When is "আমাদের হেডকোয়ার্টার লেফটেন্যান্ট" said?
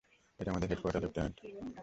0.51-1.37